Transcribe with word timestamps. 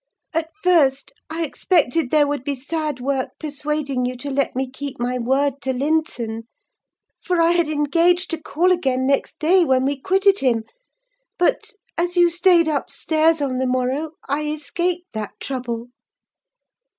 At 0.33 0.49
first, 0.63 1.11
I 1.29 1.45
expected 1.45 2.09
there 2.09 2.25
would 2.25 2.43
be 2.43 2.55
sad 2.55 2.99
work 2.99 3.37
persuading 3.39 4.03
you 4.05 4.17
to 4.17 4.31
let 4.31 4.55
me 4.55 4.67
keep 4.67 4.99
my 4.99 5.19
word 5.19 5.61
to 5.61 5.73
Linton: 5.73 6.47
for 7.23 7.39
I 7.39 7.51
had 7.51 7.67
engaged 7.67 8.31
to 8.31 8.41
call 8.41 8.71
again 8.71 9.05
next 9.05 9.37
day, 9.37 9.63
when 9.63 9.85
we 9.85 9.99
quitted 10.01 10.39
him; 10.39 10.63
but, 11.37 11.73
as 11.99 12.17
you 12.17 12.31
stayed 12.31 12.67
upstairs 12.67 13.41
on 13.43 13.59
the 13.59 13.67
morrow, 13.67 14.13
I 14.27 14.45
escaped 14.47 15.13
that 15.13 15.39
trouble. 15.39 15.89